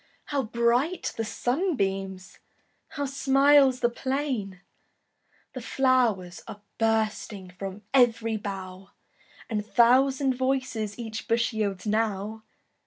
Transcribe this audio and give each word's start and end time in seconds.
How 0.25 0.41
bright 0.41 1.13
the 1.15 1.23
sunbeams! 1.23 2.39
How 2.87 3.05
smiles 3.05 3.81
the 3.81 3.89
plain! 3.91 4.61
The 5.53 5.61
flow'rs 5.61 6.41
are 6.47 6.61
bursting 6.79 7.51
From 7.51 7.83
ev'ry 7.93 8.37
bough, 8.37 8.89
And 9.47 9.63
thousand 9.63 10.33
voices 10.33 10.97
Each 10.97 11.27
bush 11.27 11.53
yields 11.53 11.85
now. 11.85 12.41